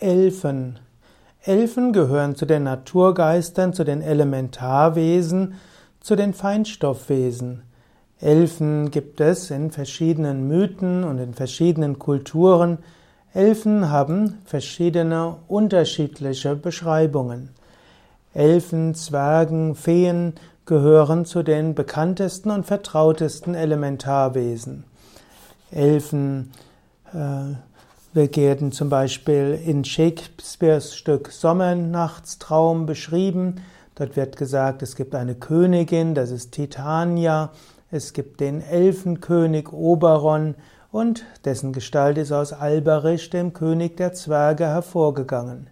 [0.00, 0.78] Elfen.
[1.42, 5.54] Elfen gehören zu den Naturgeistern, zu den Elementarwesen,
[6.00, 7.62] zu den Feinstoffwesen.
[8.20, 12.78] Elfen gibt es in verschiedenen Mythen und in verschiedenen Kulturen.
[13.32, 17.50] Elfen haben verschiedene unterschiedliche Beschreibungen.
[18.34, 20.34] Elfen, Zwergen, Feen
[20.66, 24.84] gehören zu den bekanntesten und vertrautesten Elementarwesen.
[25.70, 26.52] Elfen
[27.12, 27.54] äh,
[28.12, 33.56] werden zum Beispiel in Shakespeares Stück Sommernachtstraum beschrieben.
[33.94, 37.50] Dort wird gesagt, es gibt eine Königin, das ist Titania.
[37.90, 40.54] Es gibt den Elfenkönig Oberon
[40.92, 45.68] und dessen Gestalt ist aus Alberich, dem König der Zwerge, hervorgegangen.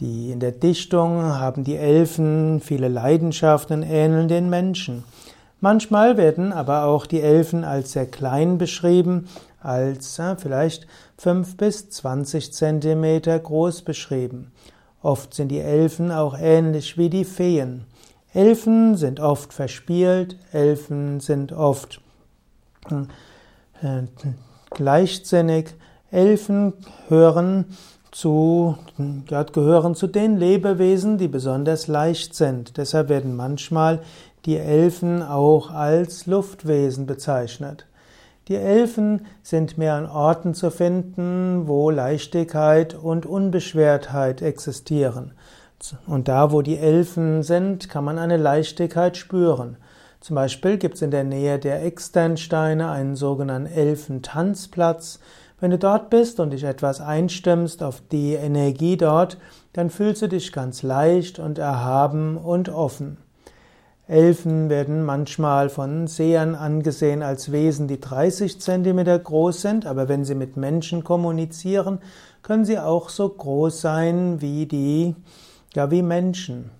[0.00, 5.04] Die in der Dichtung haben die Elfen viele Leidenschaften ähneln den Menschen.
[5.60, 9.28] Manchmal werden aber auch die Elfen als sehr klein beschrieben,
[9.60, 14.52] als ja, vielleicht fünf bis zwanzig Zentimeter groß beschrieben.
[15.02, 17.86] Oft sind die Elfen auch ähnlich wie die Feen.
[18.34, 22.00] Elfen sind oft verspielt, Elfen sind oft
[23.82, 24.02] äh,
[24.70, 25.74] gleichsinnig,
[26.10, 26.72] Elfen
[27.08, 27.64] hören
[28.10, 28.76] zu,
[29.26, 32.76] gehören zu den Lebewesen, die besonders leicht sind.
[32.76, 34.00] Deshalb werden manchmal
[34.44, 37.86] die Elfen auch als Luftwesen bezeichnet.
[38.48, 45.32] Die Elfen sind mehr an Orten zu finden, wo Leichtigkeit und Unbeschwertheit existieren.
[46.06, 49.76] Und da, wo die Elfen sind, kann man eine Leichtigkeit spüren.
[50.20, 55.20] Zum Beispiel gibt es in der Nähe der Externsteine einen sogenannten Elfentanzplatz.
[55.60, 59.38] Wenn du dort bist und dich etwas einstimmst auf die Energie dort,
[59.74, 63.18] dann fühlst du dich ganz leicht und erhaben und offen.
[64.08, 70.24] Elfen werden manchmal von Sehern angesehen als Wesen, die 30 Zentimeter groß sind, aber wenn
[70.24, 71.98] sie mit Menschen kommunizieren,
[72.42, 75.14] können sie auch so groß sein wie die,
[75.74, 76.70] ja, wie Menschen.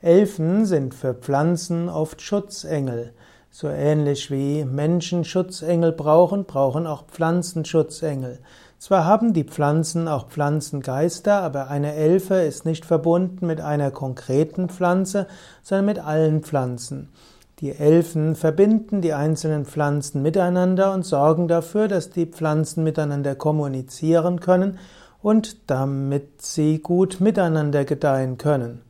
[0.00, 3.14] Elfen sind für Pflanzen oft Schutzengel.
[3.50, 8.38] So ähnlich wie Menschen Schutzengel brauchen, brauchen auch Pflanzen Schutzengel.
[8.80, 14.70] Zwar haben die Pflanzen auch Pflanzengeister, aber eine Elfe ist nicht verbunden mit einer konkreten
[14.70, 15.26] Pflanze,
[15.62, 17.10] sondern mit allen Pflanzen.
[17.58, 24.40] Die Elfen verbinden die einzelnen Pflanzen miteinander und sorgen dafür, dass die Pflanzen miteinander kommunizieren
[24.40, 24.78] können
[25.20, 28.80] und damit sie gut miteinander gedeihen können.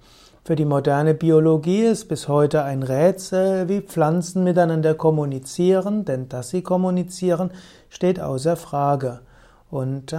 [0.45, 6.51] Für die moderne Biologie ist bis heute ein Rätsel, wie Pflanzen miteinander kommunizieren, denn dass
[6.51, 7.51] sie kommunizieren,
[7.89, 9.19] steht außer Frage.
[9.71, 10.15] Und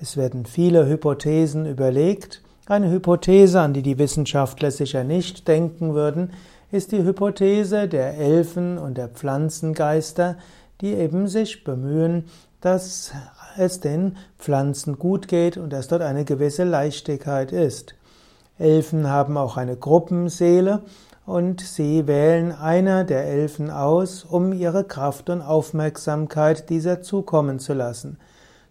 [0.00, 2.42] es werden viele Hypothesen überlegt.
[2.66, 6.32] Eine Hypothese, an die die Wissenschaftler sicher nicht denken würden,
[6.70, 10.36] ist die Hypothese der Elfen und der Pflanzengeister,
[10.80, 12.24] die eben sich bemühen,
[12.60, 13.12] dass
[13.56, 17.94] es den Pflanzen gut geht und dass dort eine gewisse Leichtigkeit ist.
[18.58, 20.82] Elfen haben auch eine Gruppenseele
[21.24, 27.74] und sie wählen einer der Elfen aus, um ihre Kraft und Aufmerksamkeit dieser zukommen zu
[27.74, 28.18] lassen.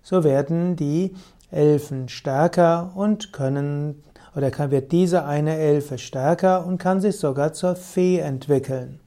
[0.07, 1.15] So werden die
[1.49, 4.03] Elfen stärker und können
[4.35, 8.99] oder kann, wird diese eine Elfe stärker und kann sich sogar zur Fee entwickeln.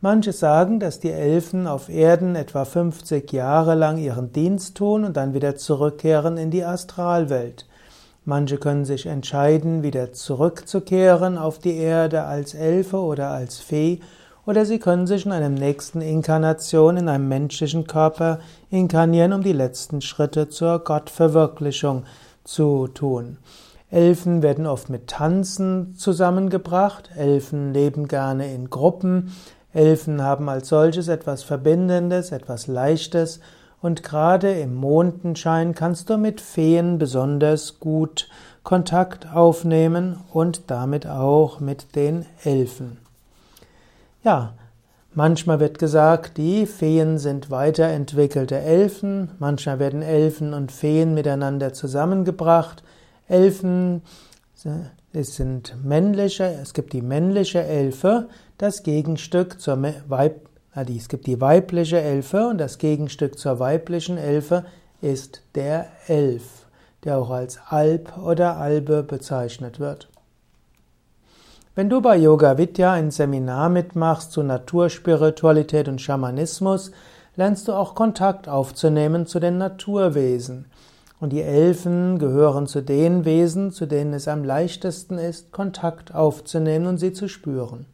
[0.00, 5.16] Manche sagen, dass die Elfen auf Erden etwa 50 Jahre lang ihren Dienst tun und
[5.16, 7.68] dann wieder zurückkehren in die Astralwelt.
[8.24, 14.00] Manche können sich entscheiden, wieder zurückzukehren auf die Erde als Elfe oder als Fee
[14.44, 19.52] oder sie können sich in einer nächsten Inkarnation in einem menschlichen Körper inkarnieren, um die
[19.52, 22.04] letzten Schritte zur Gottverwirklichung
[22.44, 23.38] zu tun.
[23.90, 27.10] Elfen werden oft mit Tanzen zusammengebracht.
[27.14, 29.32] Elfen leben gerne in Gruppen.
[29.74, 33.40] Elfen haben als solches etwas Verbindendes, etwas Leichtes.
[33.82, 38.28] Und gerade im Mondenschein kannst du mit Feen besonders gut
[38.62, 42.98] Kontakt aufnehmen und damit auch mit den Elfen.
[44.24, 44.54] Ja,
[45.14, 52.82] manchmal wird gesagt, die Feen sind weiterentwickelte Elfen, manchmal werden Elfen und Feen miteinander zusammengebracht.
[53.28, 54.02] Elfen
[55.12, 58.28] es sind männliche, es gibt die männliche Elfe,
[58.58, 64.64] das Gegenstück zur Weib, es gibt die weibliche Elfe und das Gegenstück zur weiblichen Elfe
[65.00, 66.66] ist der Elf,
[67.04, 70.08] der auch als Alp oder Albe bezeichnet wird.
[71.74, 76.90] Wenn du bei Yoga Vidya ein Seminar mitmachst zu Naturspiritualität und Schamanismus,
[77.34, 80.66] lernst du auch Kontakt aufzunehmen zu den Naturwesen.
[81.18, 86.84] Und die Elfen gehören zu den Wesen, zu denen es am leichtesten ist, Kontakt aufzunehmen
[86.84, 87.86] und sie zu spüren.